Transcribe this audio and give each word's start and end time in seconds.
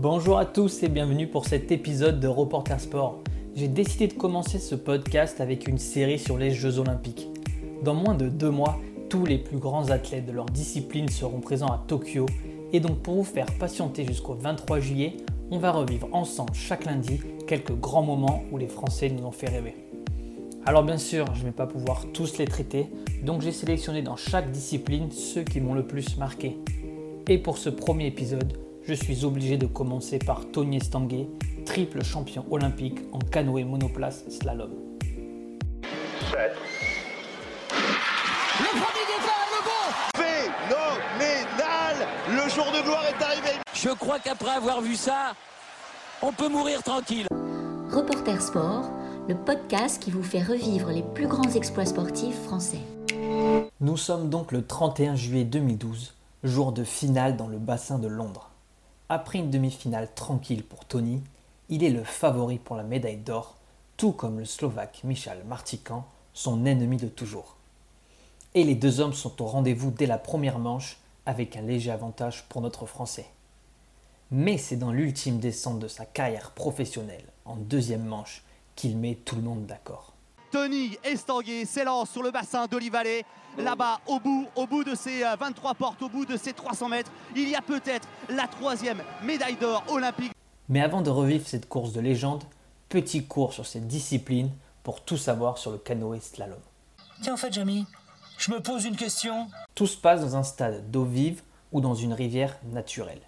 Bonjour 0.00 0.38
à 0.38 0.46
tous 0.46 0.84
et 0.84 0.88
bienvenue 0.88 1.26
pour 1.26 1.46
cet 1.46 1.72
épisode 1.72 2.20
de 2.20 2.28
Reporter 2.28 2.78
Sport. 2.78 3.18
J'ai 3.56 3.66
décidé 3.66 4.06
de 4.06 4.12
commencer 4.12 4.60
ce 4.60 4.76
podcast 4.76 5.40
avec 5.40 5.66
une 5.66 5.78
série 5.78 6.20
sur 6.20 6.38
les 6.38 6.52
Jeux 6.52 6.78
Olympiques. 6.78 7.26
Dans 7.82 7.94
moins 7.94 8.14
de 8.14 8.28
deux 8.28 8.52
mois, 8.52 8.78
tous 9.10 9.26
les 9.26 9.38
plus 9.38 9.56
grands 9.56 9.90
athlètes 9.90 10.24
de 10.24 10.30
leur 10.30 10.46
discipline 10.46 11.08
seront 11.08 11.40
présents 11.40 11.66
à 11.66 11.82
Tokyo 11.84 12.26
et 12.72 12.78
donc 12.78 13.00
pour 13.00 13.14
vous 13.14 13.24
faire 13.24 13.46
patienter 13.58 14.04
jusqu'au 14.04 14.34
23 14.34 14.78
juillet, 14.78 15.16
on 15.50 15.58
va 15.58 15.72
revivre 15.72 16.08
ensemble 16.12 16.54
chaque 16.54 16.84
lundi 16.84 17.20
quelques 17.48 17.74
grands 17.74 18.04
moments 18.04 18.44
où 18.52 18.56
les 18.56 18.68
Français 18.68 19.08
nous 19.10 19.26
ont 19.26 19.32
fait 19.32 19.48
rêver. 19.48 19.74
Alors 20.64 20.84
bien 20.84 20.98
sûr, 20.98 21.26
je 21.34 21.40
ne 21.40 21.46
vais 21.46 21.50
pas 21.50 21.66
pouvoir 21.66 22.06
tous 22.12 22.38
les 22.38 22.44
traiter, 22.44 22.86
donc 23.24 23.42
j'ai 23.42 23.50
sélectionné 23.50 24.02
dans 24.02 24.14
chaque 24.14 24.52
discipline 24.52 25.10
ceux 25.10 25.42
qui 25.42 25.60
m'ont 25.60 25.74
le 25.74 25.88
plus 25.88 26.18
marqué. 26.18 26.56
Et 27.26 27.38
pour 27.38 27.58
ce 27.58 27.68
premier 27.68 28.06
épisode, 28.06 28.56
je 28.88 28.94
suis 28.94 29.26
obligé 29.26 29.58
de 29.58 29.66
commencer 29.66 30.18
par 30.18 30.50
Tony 30.50 30.78
Estanguet, 30.78 31.28
triple 31.66 32.02
champion 32.02 32.46
olympique 32.50 33.00
en 33.12 33.18
canoë 33.18 33.64
monoplace 33.64 34.24
slalom. 34.30 34.70
Le 36.32 36.46
premier 38.70 39.04
départ, 39.12 39.46
le 39.52 39.60
bon 39.62 39.84
Phénoménal 40.16 41.96
Le 42.30 42.48
jour 42.48 42.64
de 42.72 42.82
gloire 42.82 43.04
est 43.04 43.22
arrivé 43.22 43.60
Je 43.74 43.90
crois 43.90 44.18
qu'après 44.20 44.52
avoir 44.52 44.80
vu 44.80 44.96
ça, 44.96 45.34
on 46.22 46.32
peut 46.32 46.48
mourir 46.48 46.82
tranquille. 46.82 47.26
Reporter 47.90 48.40
Sport, 48.40 48.90
le 49.28 49.34
podcast 49.34 50.02
qui 50.02 50.10
vous 50.10 50.22
fait 50.22 50.42
revivre 50.42 50.88
les 50.88 51.04
plus 51.14 51.26
grands 51.26 51.50
exploits 51.50 51.84
sportifs 51.84 52.42
français. 52.44 52.80
Nous 53.80 53.98
sommes 53.98 54.30
donc 54.30 54.50
le 54.50 54.64
31 54.64 55.14
juillet 55.14 55.44
2012, 55.44 56.14
jour 56.42 56.72
de 56.72 56.84
finale 56.84 57.36
dans 57.36 57.48
le 57.48 57.58
bassin 57.58 57.98
de 57.98 58.08
Londres. 58.08 58.47
Après 59.10 59.38
une 59.38 59.50
demi-finale 59.50 60.12
tranquille 60.14 60.62
pour 60.62 60.84
Tony, 60.84 61.22
il 61.70 61.82
est 61.82 61.88
le 61.88 62.04
favori 62.04 62.58
pour 62.58 62.76
la 62.76 62.82
médaille 62.82 63.16
d'or, 63.16 63.56
tout 63.96 64.12
comme 64.12 64.38
le 64.38 64.44
Slovaque 64.44 65.00
Michal 65.02 65.42
Martikan, 65.44 66.06
son 66.34 66.66
ennemi 66.66 66.98
de 66.98 67.08
toujours. 67.08 67.56
Et 68.54 68.64
les 68.64 68.74
deux 68.74 69.00
hommes 69.00 69.14
sont 69.14 69.40
au 69.40 69.46
rendez-vous 69.46 69.90
dès 69.90 70.04
la 70.04 70.18
première 70.18 70.58
manche, 70.58 70.98
avec 71.24 71.56
un 71.56 71.62
léger 71.62 71.90
avantage 71.90 72.44
pour 72.50 72.60
notre 72.60 72.84
Français. 72.84 73.26
Mais 74.30 74.58
c'est 74.58 74.76
dans 74.76 74.92
l'ultime 74.92 75.38
descente 75.38 75.78
de 75.78 75.88
sa 75.88 76.04
carrière 76.04 76.50
professionnelle, 76.50 77.24
en 77.46 77.56
deuxième 77.56 78.04
manche, 78.04 78.44
qu'il 78.76 78.98
met 78.98 79.14
tout 79.14 79.36
le 79.36 79.42
monde 79.42 79.64
d'accord. 79.64 80.12
Tony 80.50 80.96
Estanguet 81.04 81.64
s'élance 81.64 82.10
sur 82.10 82.22
le 82.22 82.30
bassin 82.30 82.66
d'Olivalet. 82.66 83.24
Là-bas, 83.58 84.00
au 84.06 84.18
bout, 84.20 84.46
au 84.56 84.66
bout 84.66 84.84
de 84.84 84.94
ces 84.94 85.22
23 85.38 85.70
euh, 85.70 85.74
portes, 85.74 86.02
au 86.02 86.08
bout 86.08 86.24
de 86.24 86.36
ces 86.36 86.52
300 86.52 86.88
mètres, 86.88 87.10
il 87.34 87.48
y 87.48 87.56
a 87.56 87.60
peut-être 87.60 88.06
la 88.28 88.46
troisième 88.46 89.02
médaille 89.24 89.56
d'or 89.56 89.82
olympique. 89.88 90.32
Mais 90.68 90.80
avant 90.80 91.02
de 91.02 91.10
revivre 91.10 91.46
cette 91.46 91.68
course 91.68 91.92
de 91.92 92.00
légende, 92.00 92.44
petit 92.88 93.26
cours 93.26 93.52
sur 93.52 93.66
cette 93.66 93.86
discipline 93.86 94.50
pour 94.82 95.02
tout 95.02 95.16
savoir 95.16 95.58
sur 95.58 95.70
le 95.70 95.78
canoë 95.78 96.20
slalom. 96.20 96.60
Tiens, 97.22 97.34
en 97.34 97.36
fait, 97.36 97.52
Jamie, 97.52 97.86
je 98.38 98.52
me 98.52 98.60
pose 98.60 98.84
une 98.84 98.96
question. 98.96 99.48
Tout 99.74 99.86
se 99.86 99.96
passe 99.96 100.20
dans 100.20 100.36
un 100.36 100.44
stade 100.44 100.90
d'eau 100.90 101.04
vive 101.04 101.42
ou 101.72 101.80
dans 101.80 101.94
une 101.94 102.12
rivière 102.12 102.56
naturelle. 102.72 103.20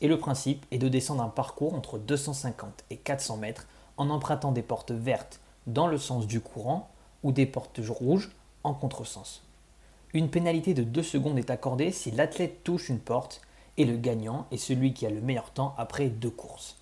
Et 0.00 0.08
le 0.08 0.18
principe 0.18 0.66
est 0.70 0.78
de 0.78 0.88
descendre 0.88 1.22
un 1.22 1.28
parcours 1.28 1.74
entre 1.74 1.98
250 1.98 2.84
et 2.90 2.96
400 2.96 3.38
mètres 3.38 3.66
en 3.96 4.10
empruntant 4.10 4.52
des 4.52 4.62
portes 4.62 4.92
vertes 4.92 5.40
dans 5.66 5.86
le 5.86 5.98
sens 5.98 6.26
du 6.26 6.40
courant 6.40 6.90
ou 7.22 7.32
des 7.32 7.46
portes 7.46 7.80
rouges 7.86 8.30
en 8.62 8.74
contresens. 8.74 9.42
Une 10.12 10.30
pénalité 10.30 10.74
de 10.74 10.84
2 10.84 11.02
secondes 11.02 11.38
est 11.38 11.50
accordée 11.50 11.90
si 11.90 12.10
l'athlète 12.10 12.62
touche 12.62 12.88
une 12.88 13.00
porte 13.00 13.40
et 13.76 13.84
le 13.84 13.96
gagnant 13.96 14.46
est 14.52 14.56
celui 14.56 14.94
qui 14.94 15.06
a 15.06 15.10
le 15.10 15.20
meilleur 15.20 15.50
temps 15.50 15.74
après 15.76 16.08
deux 16.08 16.30
courses. 16.30 16.76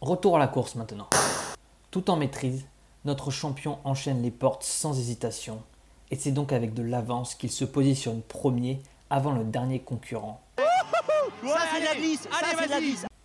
Retour 0.00 0.36
à 0.36 0.38
la 0.38 0.46
course 0.46 0.76
maintenant. 0.76 1.08
Tout 1.90 2.10
en 2.10 2.16
maîtrise, 2.16 2.66
notre 3.04 3.30
champion 3.30 3.78
enchaîne 3.84 4.22
les 4.22 4.30
portes 4.30 4.62
sans 4.62 4.96
hésitation 4.98 5.62
et 6.10 6.16
c'est 6.16 6.30
donc 6.30 6.52
avec 6.52 6.74
de 6.74 6.82
l'avance 6.82 7.34
qu'il 7.34 7.50
se 7.50 7.64
positionne 7.64 8.22
premier 8.22 8.80
avant 9.10 9.32
le 9.32 9.44
dernier 9.44 9.80
concurrent. 9.80 10.40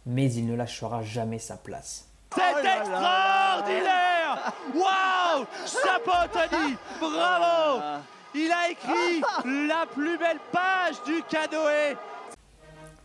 Mais 0.06 0.32
il 0.34 0.48
ne 0.48 0.56
lâchera 0.56 1.04
jamais 1.04 1.40
sa 1.40 1.58
place. 1.58 2.08
C'est 2.36 2.42
extraordinaire. 2.60 4.54
Waouh. 4.74 5.46
Chapeau 5.66 6.28
Tony 6.32 6.76
Bravo 7.00 8.02
Il 8.36 8.52
a 8.52 8.70
écrit 8.70 9.22
la 9.68 9.86
plus 9.86 10.18
belle 10.18 10.40
page 10.52 10.96
du 11.06 11.22
canoë. 11.30 11.96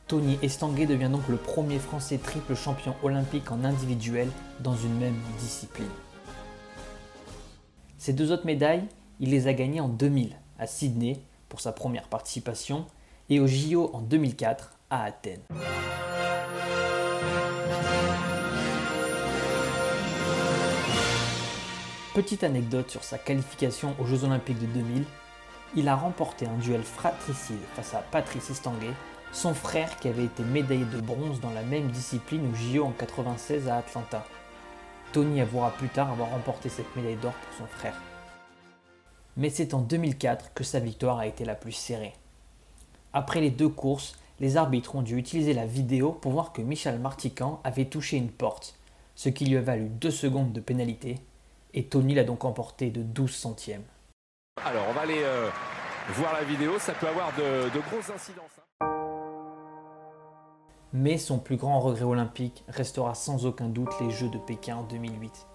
Tony 0.06 0.38
Estanguet 0.42 0.86
devient 0.86 1.10
donc 1.12 1.28
le 1.28 1.36
premier 1.36 1.78
Français 1.78 2.18
triple 2.18 2.54
champion 2.54 2.94
olympique 3.02 3.50
en 3.52 3.62
individuel 3.62 4.30
dans 4.60 4.74
une 4.74 4.98
même 4.98 5.20
discipline. 5.38 5.90
Ces 7.98 8.14
deux 8.14 8.32
autres 8.32 8.46
médailles, 8.46 8.84
il 9.20 9.30
les 9.30 9.48
a 9.48 9.52
gagnées 9.52 9.80
en 9.80 9.88
2000 9.88 10.34
à 10.58 10.66
Sydney 10.66 11.20
pour 11.50 11.60
sa 11.60 11.72
première 11.72 12.08
participation 12.08 12.86
et 13.28 13.38
au 13.38 13.46
JO 13.46 13.90
en 13.92 14.00
2004 14.00 14.72
à 14.88 15.04
Athènes. 15.04 15.42
Petite 22.18 22.42
anecdote 22.42 22.90
sur 22.90 23.04
sa 23.04 23.16
qualification 23.16 23.94
aux 24.00 24.04
Jeux 24.04 24.24
Olympiques 24.24 24.58
de 24.58 24.66
2000, 24.66 25.04
il 25.76 25.86
a 25.86 25.94
remporté 25.94 26.46
un 26.46 26.56
duel 26.56 26.82
fratricide 26.82 27.62
face 27.76 27.94
à 27.94 27.98
Patrice 27.98 28.50
Estanguet, 28.50 28.90
son 29.30 29.54
frère 29.54 29.96
qui 30.00 30.08
avait 30.08 30.24
été 30.24 30.42
médaillé 30.42 30.84
de 30.84 31.00
bronze 31.00 31.38
dans 31.38 31.52
la 31.52 31.62
même 31.62 31.92
discipline 31.92 32.50
au 32.50 32.54
JO 32.56 32.86
en 32.86 32.90
96 32.90 33.68
à 33.68 33.76
Atlanta. 33.76 34.24
Tony 35.12 35.40
avouera 35.40 35.70
plus 35.70 35.86
tard 35.90 36.10
avoir 36.10 36.30
remporté 36.30 36.68
cette 36.68 36.96
médaille 36.96 37.18
d'or 37.22 37.34
pour 37.34 37.56
son 37.56 37.66
frère. 37.66 38.02
Mais 39.36 39.48
c'est 39.48 39.72
en 39.72 39.80
2004 39.80 40.54
que 40.54 40.64
sa 40.64 40.80
victoire 40.80 41.20
a 41.20 41.26
été 41.28 41.44
la 41.44 41.54
plus 41.54 41.70
serrée. 41.70 42.14
Après 43.12 43.40
les 43.40 43.50
deux 43.50 43.68
courses, 43.68 44.18
les 44.40 44.56
arbitres 44.56 44.96
ont 44.96 45.02
dû 45.02 45.16
utiliser 45.16 45.54
la 45.54 45.66
vidéo 45.66 46.10
pour 46.10 46.32
voir 46.32 46.52
que 46.52 46.62
Michel 46.62 46.98
Martican 46.98 47.60
avait 47.62 47.84
touché 47.84 48.16
une 48.16 48.32
porte, 48.32 48.74
ce 49.14 49.28
qui 49.28 49.44
lui 49.44 49.56
a 49.56 49.60
valu 49.60 49.88
deux 49.88 50.10
secondes 50.10 50.52
de 50.52 50.60
pénalité 50.60 51.20
et 51.74 51.86
Tony 51.86 52.14
l'a 52.14 52.24
donc 52.24 52.44
emporté 52.44 52.90
de 52.90 53.02
12 53.02 53.34
centièmes. 53.34 53.84
Alors 54.64 54.84
on 54.88 54.92
va 54.92 55.02
aller 55.02 55.22
euh, 55.22 55.48
voir 56.10 56.32
la 56.32 56.44
vidéo, 56.44 56.78
ça 56.78 56.92
peut 56.92 57.08
avoir 57.08 57.32
de, 57.36 57.68
grosses 57.80 58.10
incidences. 58.10 58.58
Hein. 58.58 58.86
Mais 60.92 61.18
son 61.18 61.38
plus 61.38 61.56
grand 61.56 61.80
regret 61.80 62.04
olympique 62.04 62.64
restera 62.68 63.14
sans 63.14 63.46
aucun 63.46 63.68
doute 63.68 63.92
les 64.00 64.10
Jeux 64.10 64.30
de 64.30 64.38
Pékin 64.38 64.76
en 64.78 64.82
2008. 64.84 65.46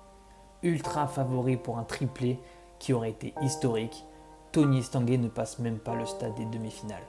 Ultra 0.61 1.07
favori 1.07 1.57
pour 1.57 1.77
un 1.77 1.83
triplé 1.83 2.39
qui 2.79 2.93
aurait 2.93 3.09
été 3.09 3.33
historique, 3.41 4.05
Tony 4.51 4.79
Estanguet 4.79 5.17
ne 5.17 5.27
passe 5.27 5.59
même 5.59 5.79
pas 5.79 5.95
le 5.95 6.05
stade 6.05 6.35
des 6.35 6.45
demi-finales. 6.45 7.03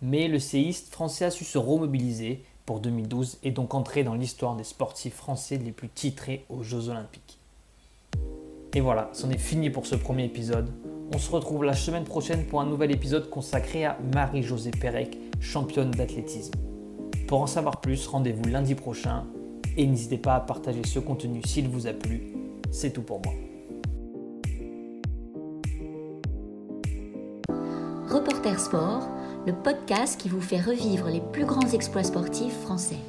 Mais 0.00 0.28
le 0.28 0.38
séiste 0.38 0.92
français 0.92 1.24
a 1.24 1.30
su 1.30 1.44
se 1.44 1.58
remobiliser 1.58 2.44
pour 2.64 2.80
2012 2.80 3.38
et 3.42 3.50
donc 3.50 3.74
entrer 3.74 4.04
dans 4.04 4.14
l'histoire 4.14 4.56
des 4.56 4.64
sportifs 4.64 5.14
français 5.14 5.56
les 5.56 5.72
plus 5.72 5.88
titrés 5.88 6.44
aux 6.48 6.62
Jeux 6.62 6.88
olympiques. 6.88 7.38
Et 8.76 8.80
voilà, 8.82 9.08
c'en 9.14 9.30
est 9.30 9.38
fini 9.38 9.70
pour 9.70 9.86
ce 9.86 9.94
premier 9.94 10.26
épisode. 10.26 10.68
On 11.14 11.16
se 11.16 11.30
retrouve 11.30 11.64
la 11.64 11.72
semaine 11.72 12.04
prochaine 12.04 12.44
pour 12.44 12.60
un 12.60 12.66
nouvel 12.66 12.90
épisode 12.90 13.30
consacré 13.30 13.86
à 13.86 13.96
Marie-Josée 14.14 14.70
Pérec, 14.70 15.16
championne 15.40 15.90
d'athlétisme. 15.90 16.52
Pour 17.26 17.40
en 17.40 17.46
savoir 17.46 17.80
plus, 17.80 18.06
rendez-vous 18.06 18.44
lundi 18.44 18.74
prochain 18.74 19.24
et 19.78 19.86
n'hésitez 19.86 20.18
pas 20.18 20.34
à 20.34 20.40
partager 20.40 20.82
ce 20.84 20.98
contenu 20.98 21.40
s'il 21.42 21.68
vous 21.68 21.86
a 21.86 21.94
plu. 21.94 22.34
C'est 22.70 22.92
tout 22.92 23.00
pour 23.00 23.22
moi. 23.24 23.32
Reporter 28.10 28.60
Sport, 28.60 29.08
le 29.46 29.54
podcast 29.54 30.20
qui 30.20 30.28
vous 30.28 30.42
fait 30.42 30.60
revivre 30.60 31.08
les 31.08 31.22
plus 31.32 31.46
grands 31.46 31.70
exploits 31.72 32.04
sportifs 32.04 32.60
français. 32.60 33.00